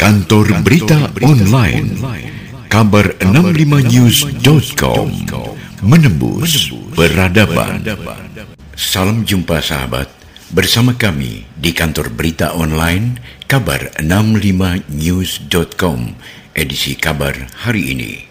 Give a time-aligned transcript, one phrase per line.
[0.00, 1.92] Kantor Berita Online
[2.72, 5.12] Kabar 65news.com
[5.84, 7.84] Menembus Peradaban.
[8.72, 10.08] Salam jumpa sahabat.
[10.56, 16.16] Bersama kami di kantor berita online Kabar 65news.com
[16.56, 18.24] Edisi kabar hari ini.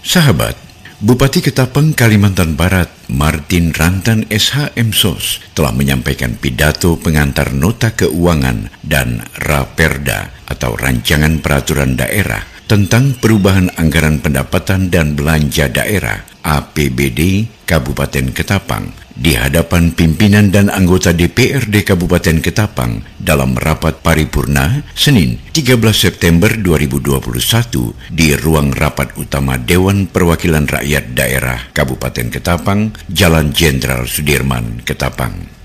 [0.00, 0.56] Sahabat,
[1.04, 9.24] Bupati Ketapang Kalimantan Barat Martin Rantan SHM SOS telah menyampaikan pidato pengantar nota keuangan dan
[9.40, 19.07] Raperda atau Rancangan Peraturan Daerah tentang perubahan anggaran pendapatan dan belanja daerah APBD Kabupaten Ketapang
[19.18, 28.14] di hadapan pimpinan dan anggota DPRD Kabupaten Ketapang dalam rapat paripurna Senin 13 September 2021
[28.14, 35.58] di ruang rapat utama Dewan Perwakilan Rakyat Daerah Kabupaten Ketapang, Jalan Jenderal Sudirman, Ketapang.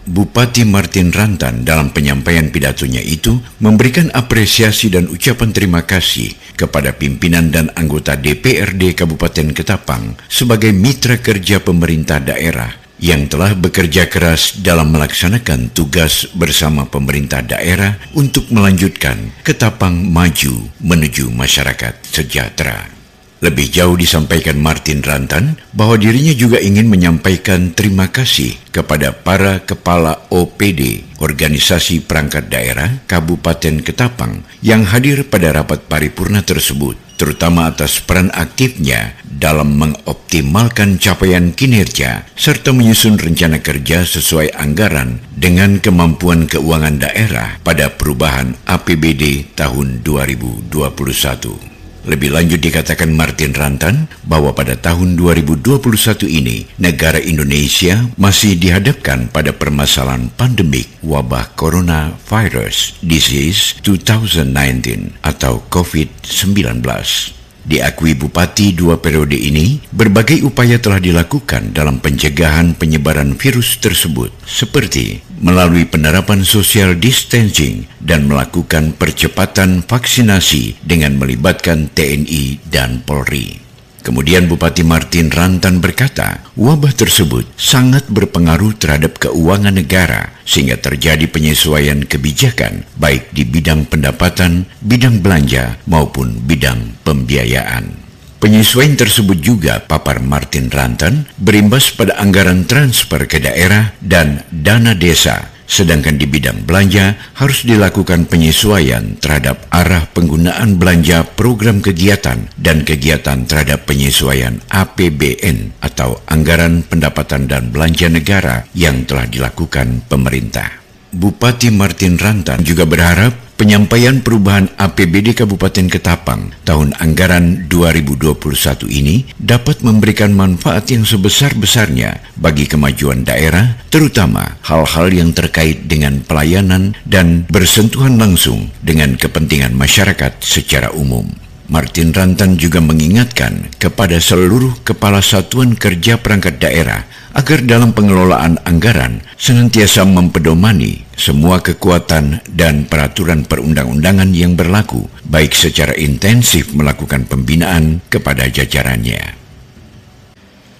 [0.00, 7.52] Bupati Martin Rantan dalam penyampaian pidatonya itu memberikan apresiasi dan ucapan terima kasih kepada pimpinan
[7.52, 14.92] dan anggota DPRD Kabupaten Ketapang sebagai mitra kerja pemerintah daerah yang telah bekerja keras dalam
[14.92, 23.00] melaksanakan tugas bersama pemerintah daerah untuk melanjutkan Ketapang maju menuju masyarakat sejahtera.
[23.40, 30.28] Lebih jauh disampaikan Martin Rantan bahwa dirinya juga ingin menyampaikan terima kasih kepada para kepala
[30.28, 38.32] OPD Organisasi Perangkat Daerah Kabupaten Ketapang yang hadir pada rapat paripurna tersebut, terutama atas peran
[38.32, 47.60] aktifnya dalam mengoptimalkan capaian kinerja serta menyusun rencana kerja sesuai anggaran dengan kemampuan keuangan daerah
[47.60, 51.69] pada perubahan APBD tahun 2021.
[52.08, 59.52] Lebih lanjut dikatakan Martin Rantan bahwa pada tahun 2021 ini negara Indonesia masih dihadapkan pada
[59.52, 67.39] permasalahan pandemik wabah coronavirus disease 2019 atau COVID-19.
[67.70, 75.22] Diakui Bupati dua periode ini, berbagai upaya telah dilakukan dalam pencegahan penyebaran virus tersebut, seperti
[75.38, 83.69] melalui penerapan social distancing dan melakukan percepatan vaksinasi dengan melibatkan TNI dan Polri.
[84.00, 92.08] Kemudian Bupati Martin Rantan berkata, wabah tersebut sangat berpengaruh terhadap keuangan negara sehingga terjadi penyesuaian
[92.08, 97.92] kebijakan baik di bidang pendapatan, bidang belanja maupun bidang pembiayaan.
[98.40, 105.59] Penyesuaian tersebut juga, papar Martin Rantan, berimbas pada anggaran transfer ke daerah dan dana desa
[105.70, 113.46] Sedangkan di bidang belanja harus dilakukan penyesuaian terhadap arah penggunaan belanja program kegiatan dan kegiatan
[113.46, 120.79] terhadap penyesuaian APBN atau Anggaran Pendapatan dan Belanja Negara yang telah dilakukan pemerintah.
[121.10, 129.84] Bupati Martin Rantan juga berharap Penyampaian perubahan APBD Kabupaten Ketapang tahun anggaran 2021 ini dapat
[129.84, 138.16] memberikan manfaat yang sebesar-besarnya bagi kemajuan daerah, terutama hal-hal yang terkait dengan pelayanan dan bersentuhan
[138.16, 141.28] langsung dengan kepentingan masyarakat secara umum.
[141.70, 149.22] Martin Rantan juga mengingatkan kepada seluruh kepala satuan kerja perangkat daerah agar dalam pengelolaan anggaran
[149.38, 158.50] senantiasa mempedomani semua kekuatan dan peraturan perundang-undangan yang berlaku, baik secara intensif melakukan pembinaan kepada
[158.50, 159.38] jajarannya.